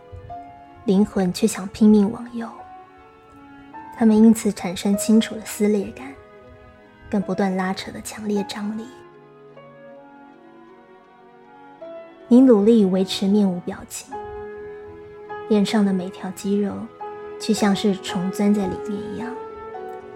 [0.85, 2.49] 灵魂却想拼命往右，
[3.95, 6.11] 他们因此产生清楚的撕裂感，
[7.11, 8.83] 跟不断拉扯的强烈张力。
[12.27, 14.11] 你努力维持面无表情，
[15.47, 16.73] 脸上的每条肌肉，
[17.39, 19.31] 却像是虫钻在里面一样，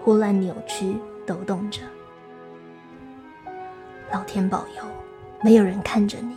[0.02, 0.96] 胡乱扭曲
[1.26, 1.80] 抖动着。
[4.10, 4.84] 老天保佑，
[5.42, 6.36] 没有人看着你，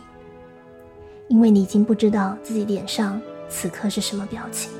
[1.28, 4.72] 因为你已经不知道自己脸上此刻是什么表情，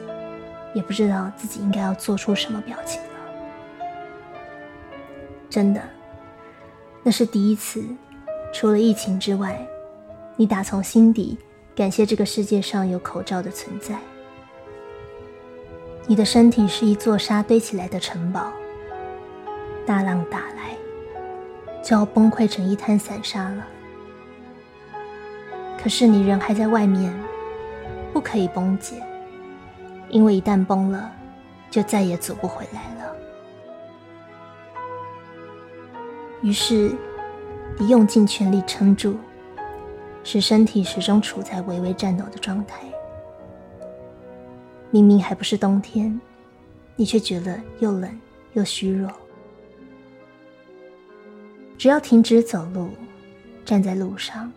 [0.74, 3.08] 也不知道自己应该要做出什么表情了。
[5.50, 5.82] 真的，
[7.02, 7.84] 那是第一次，
[8.52, 9.66] 除了疫情之外。
[10.38, 11.38] 你打从心底
[11.74, 13.98] 感谢这个世界上有口罩的存在。
[16.06, 18.52] 你的身体是一座沙堆起来的城堡，
[19.86, 20.76] 大浪打来，
[21.82, 23.66] 就要崩溃成一滩散沙了。
[25.80, 27.14] 可是你人还在外面，
[28.12, 29.00] 不可以崩解，
[30.08, 31.10] 因为一旦崩了，
[31.70, 33.16] 就再也走不回来了。
[36.42, 36.92] 于是，
[37.78, 39.16] 你用尽全力撑住。
[40.28, 42.80] 使身体始终处在微微颤抖的状态。
[44.90, 46.20] 明明还不是冬天，
[46.96, 48.10] 你却觉得又冷
[48.54, 49.08] 又虚弱。
[51.78, 52.90] 只要停止走路，
[53.64, 54.52] 站在路上，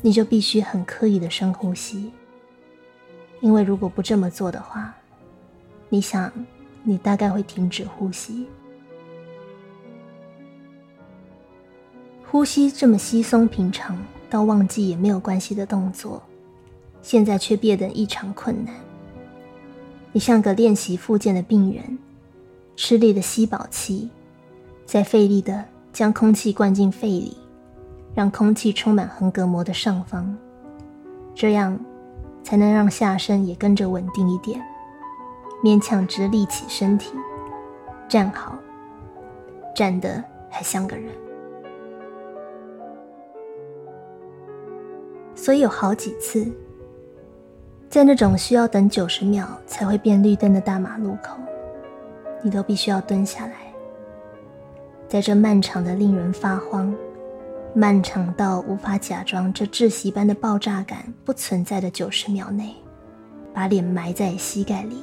[0.00, 2.10] 你就必须很刻意的深呼吸，
[3.40, 4.94] 因为如果不这么做的话，
[5.88, 6.32] 你想，
[6.82, 8.46] 你大概会停止呼吸。
[12.24, 13.98] 呼吸这么稀松平常。
[14.30, 16.22] 到忘记也没有关系的动作，
[17.02, 18.72] 现在却变得异常困难。
[20.12, 21.98] 你像个练习复健的病人，
[22.76, 24.08] 吃力的吸饱气，
[24.86, 27.36] 再费力的将空气灌进肺里，
[28.14, 30.36] 让空气充满横膈膜的上方，
[31.34, 31.78] 这样
[32.42, 34.60] 才能让下身也跟着稳定一点，
[35.64, 37.12] 勉强直立起身体，
[38.08, 38.56] 站好，
[39.74, 41.12] 站得还像个人。
[45.34, 46.46] 所以有好几次，
[47.88, 51.36] 在那种需要等九十秒才会变绿灯的大马路口，
[52.42, 53.69] 你都必须要蹲下来，
[55.10, 56.94] 在这漫长的令人发慌、
[57.74, 62.76] 漫长到无法假装这窒息般的爆炸感不存在的九十秒内，
[63.52, 65.02] 把脸埋在膝盖里，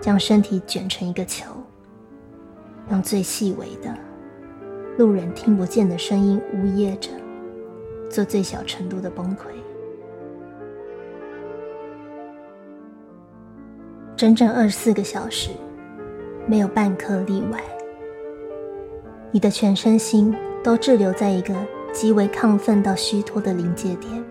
[0.00, 1.44] 将身体卷成一个球，
[2.90, 3.96] 用最细微的、
[4.98, 7.10] 路人听不见的声音呜咽着。
[8.10, 9.44] 做最小程度的崩溃，
[14.16, 15.50] 整整二十四个小时，
[16.48, 17.60] 没有半刻例外。
[19.34, 20.32] 你的全身心
[20.62, 21.52] 都滞留在一个
[21.92, 24.24] 极为亢奋到虚脱的临界点，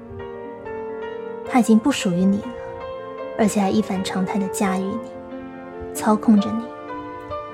[1.45, 2.47] 它已经不属于你了，
[3.37, 4.97] 而且还一反常态的驾驭你，
[5.93, 6.63] 操控着你，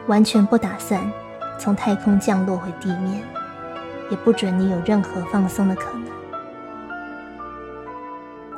[0.05, 1.11] 完全不打算
[1.57, 3.19] 从太空降落回地面，
[4.11, 6.03] 也不准你有任何放松的可能。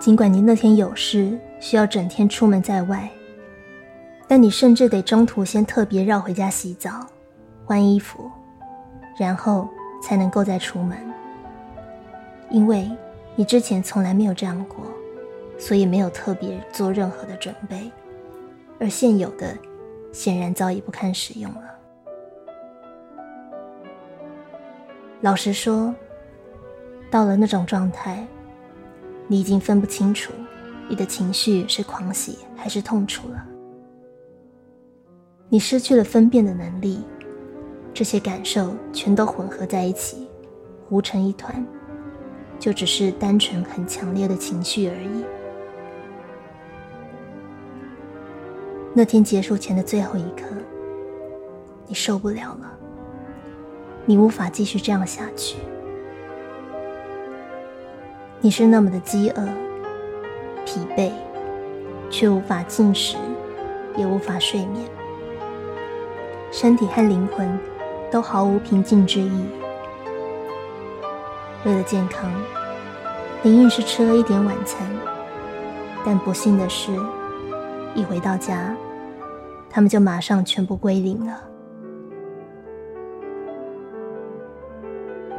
[0.02, 3.10] 尽管你那天有事需要整天出门在外，
[4.28, 7.08] 但你甚至得中途先特别绕回家洗澡、
[7.64, 8.30] 换衣服，
[9.22, 9.70] 然后
[10.02, 10.98] 才能够再出门。
[12.50, 12.90] 因为
[13.36, 14.84] 你之前从来没有这样过，
[15.60, 17.92] 所以没有特别做任何的准备，
[18.80, 19.56] 而现有的
[20.12, 21.62] 显然早已不堪使用了。
[25.22, 25.94] 老实说，
[27.12, 28.26] 到了那种状态。
[29.28, 30.34] 你已经分不清楚，
[30.90, 33.46] 你的情绪是狂喜还是痛楚了。
[35.48, 37.02] 你失去了分辨的能力，
[37.94, 40.28] 这些感受全都混合在一起，
[40.88, 41.66] 糊成一团，
[42.58, 45.26] 就只是单纯很强烈的情绪而已。
[48.94, 50.46] 那天结束前的最后一刻，
[51.88, 52.72] 你受不了了，
[54.06, 55.58] 你无法继续这样下去。
[58.40, 59.48] 你是那么的饥饿、
[60.66, 61.12] 疲惫，
[62.10, 63.16] 却无法进食，
[63.96, 64.90] 也无法睡眠，
[66.52, 67.48] 身体和灵魂
[68.12, 69.32] 都毫无平静之意。
[71.66, 72.30] 为了健康，
[73.42, 74.86] 你硬是吃了一点晚餐，
[76.06, 76.92] 但不幸的是，
[77.96, 78.76] 一回到家，
[79.70, 81.42] 他们就马上全部归零了。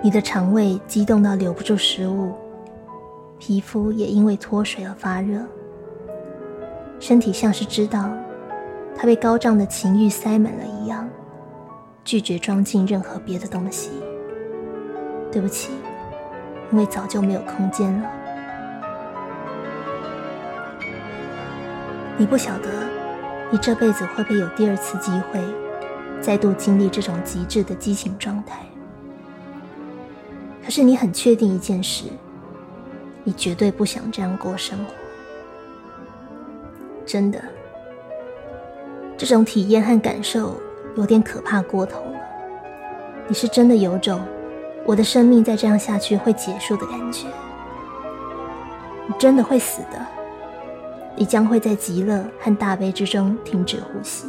[0.01, 2.33] 你的肠胃激动到留不住食物。
[3.39, 5.41] 皮肤也因为脱水而发热，
[7.01, 8.09] 身体像是知道
[8.95, 11.09] 他被高涨的情欲塞满了一样，
[12.05, 13.91] 拒绝装进任何别的东西。
[15.31, 15.73] 对不起，
[16.71, 18.11] 因为早就没有空间了。
[22.19, 22.69] 你不晓得，
[23.51, 25.41] 你这辈子会不会有第二次机会，
[26.21, 28.59] 再度经历这种极致的激情状态？
[30.63, 32.05] 可是你很确定一件事，
[33.25, 34.93] 你绝对不想这样过生活。
[37.07, 37.43] 真的，
[39.17, 40.61] 这种体验和感受
[40.97, 42.21] 有点可怕过头了。
[43.29, 44.21] 你是真的有种。
[44.85, 47.29] 我的生命再这样下去会结束的感觉，
[49.07, 50.07] 你真的会死的。
[51.15, 54.27] 你将会在极乐和大悲之中停止呼吸。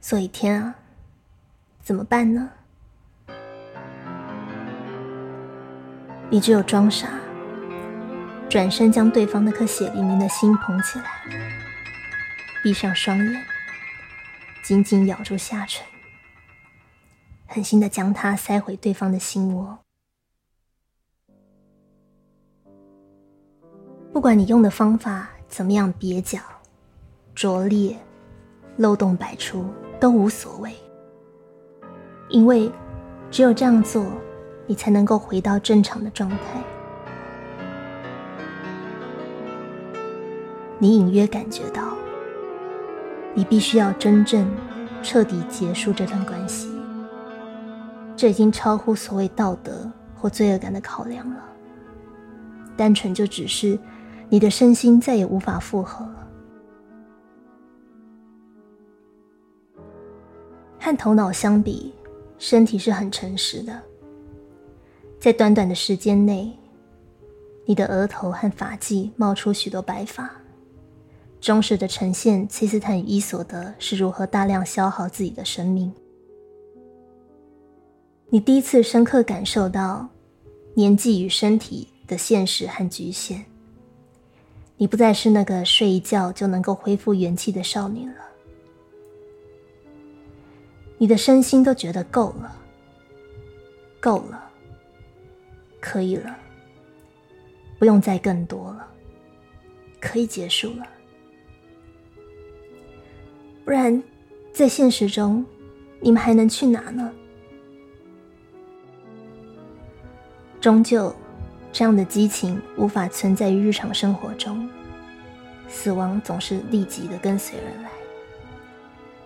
[0.00, 0.74] 所以天啊，
[1.82, 2.48] 怎么办呢？
[6.30, 7.08] 你只有装傻，
[8.52, 11.22] 转身将对方那颗血淋淋的心捧起来，
[12.62, 13.42] 闭上双眼。
[14.62, 15.82] 紧紧咬住下唇，
[17.46, 19.78] 狠心的将它塞回对方的心窝。
[24.12, 26.38] 不管你用的方法怎么样蹩脚、
[27.34, 27.96] 拙劣、
[28.76, 29.64] 漏洞百出，
[29.98, 30.76] 都无所谓。
[32.28, 32.70] 因为
[33.30, 34.04] 只有这样做，
[34.66, 36.62] 你才能够回到正常的状态。
[40.82, 41.96] 你隐约感觉到。
[43.34, 44.50] 你必须要真正
[45.00, 46.68] 彻底结束这段关系，
[48.16, 51.44] 这已经超乎所谓道德或罪恶感的考量了。
[52.76, 53.78] 单纯就只是
[54.28, 56.28] 你的身心再也无法复合了。
[60.80, 61.94] 和头脑相比，
[62.38, 63.80] 身体是很诚实的。
[65.20, 66.52] 在短短的时间内，
[67.66, 70.28] 你的额头和发际冒出许多白发。
[71.42, 75.92] 忠实的呈现，崔斯坦与伊索德是如何大量消耗自己的生命。
[78.28, 80.08] 你第一次深刻感受到
[80.72, 83.44] 年纪与身体的现实和局限。
[84.76, 88.14] 你不再是那个睡一觉就能够恢复元气的少女了。
[90.96, 92.56] 你的身心都觉得够了，
[93.98, 94.48] 够了，
[95.80, 96.36] 可以了，
[97.80, 98.88] 不用再更多了，
[100.00, 100.86] 可以结束了。
[103.64, 104.02] 不然，
[104.52, 105.44] 在现实中，
[106.00, 107.12] 你们还能去哪呢？
[110.60, 111.14] 终究，
[111.72, 114.68] 这样的激情无法存在于日常生活中。
[115.68, 117.90] 死亡总是立即的跟随而来。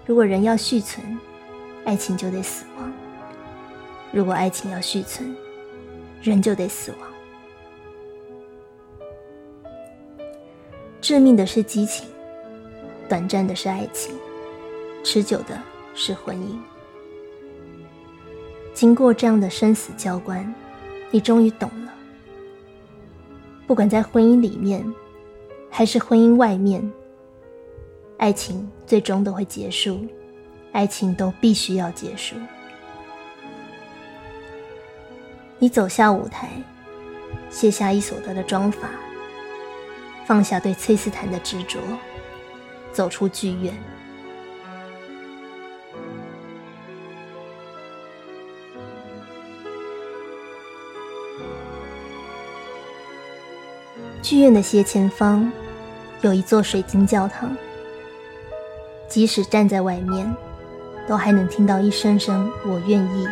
[0.04, 1.18] 如果人要续存，
[1.84, 2.88] 爱情就得死亡；
[4.12, 5.34] 如果爱情要续存，
[6.22, 7.00] 人就得死亡。
[11.00, 12.06] 致命的是激情，
[13.08, 14.14] 短暂的是爱情。
[15.08, 15.56] 持久的
[15.94, 16.58] 是婚姻。
[18.74, 20.52] 经过这样的生死交关，
[21.12, 21.94] 你终于懂了。
[23.68, 24.84] 不管在婚姻里面，
[25.70, 26.82] 还是婚姻外面，
[28.18, 30.04] 爱情最终都会结束，
[30.72, 32.34] 爱情都必须要结束。
[35.60, 36.50] 你走下舞台，
[37.48, 38.90] 卸下伊索德的妆发，
[40.26, 41.78] 放下对崔斯坦的执着，
[42.92, 43.72] 走出剧院。
[54.22, 55.50] 剧院的斜前方
[56.20, 57.56] 有一座水晶教堂，
[59.08, 60.34] 即使站在外面，
[61.06, 63.28] 都还能听到一声声“我愿意”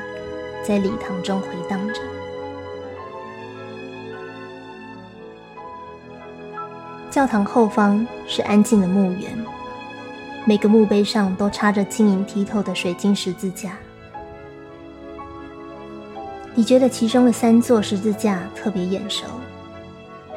[0.63, 2.01] 在礼堂中回荡着。
[7.11, 9.45] 教堂后方是安静的墓园，
[10.45, 13.77] 每个墓碑上都插着晶莹剔透的水晶十字架。
[16.55, 19.27] 你觉得其中的三座十字架特别眼熟？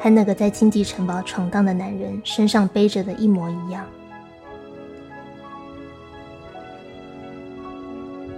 [0.00, 3.84] 和那个在荆棘城堡闯荡的男人身上背着的一模一样。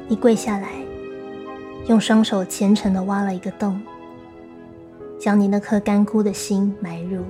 [0.08, 0.72] 你跪下来，
[1.86, 3.80] 用双手虔诚的挖了一个洞，
[5.20, 7.22] 将你那颗干枯的心埋入。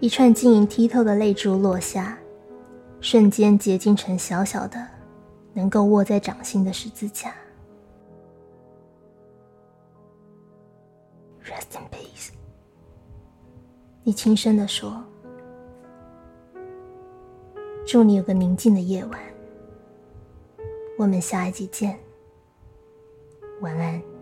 [0.00, 2.16] 一串晶莹剔透的泪珠落下，
[3.00, 4.86] 瞬间结晶成小小的，
[5.52, 7.34] 能够握在掌心的十字架。
[14.06, 15.02] 你轻声的说
[17.84, 19.20] ：“祝你有个宁静的夜晚。
[20.96, 21.98] 我们下一集见。”
[23.60, 24.15] 晚安。